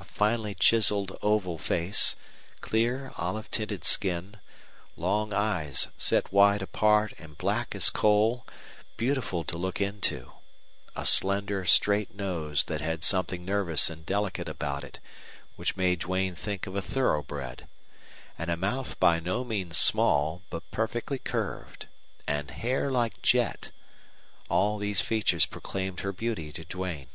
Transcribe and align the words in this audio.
A 0.00 0.04
finely 0.04 0.56
chiseled 0.56 1.16
oval 1.22 1.56
face; 1.56 2.16
clear, 2.60 3.12
olive 3.16 3.48
tinted 3.52 3.84
skin, 3.84 4.40
long 4.96 5.32
eyes 5.32 5.86
set 5.96 6.32
wide 6.32 6.62
apart 6.62 7.14
and 7.16 7.38
black 7.38 7.76
as 7.76 7.88
coal, 7.88 8.44
beautiful 8.96 9.44
to 9.44 9.56
look 9.56 9.80
into; 9.80 10.32
a 10.96 11.06
slender, 11.06 11.64
straight 11.64 12.12
nose 12.12 12.64
that 12.64 12.80
had 12.80 13.04
something 13.04 13.44
nervous 13.44 13.88
and 13.88 14.04
delicate 14.04 14.48
about 14.48 14.82
it 14.82 14.98
which 15.54 15.76
made 15.76 16.00
Duane 16.00 16.34
think 16.34 16.66
of 16.66 16.74
a 16.74 16.82
thoroughbred; 16.82 17.68
and 18.36 18.50
a 18.50 18.56
mouth 18.56 18.98
by 18.98 19.20
no 19.20 19.44
means 19.44 19.76
small, 19.78 20.42
but 20.50 20.68
perfectly 20.72 21.20
curved; 21.20 21.86
and 22.26 22.50
hair 22.50 22.90
like 22.90 23.22
jet 23.22 23.70
all 24.48 24.76
these 24.76 25.00
features 25.00 25.46
proclaimed 25.46 26.00
her 26.00 26.12
beauty 26.12 26.50
to 26.52 26.64
Duane. 26.64 27.06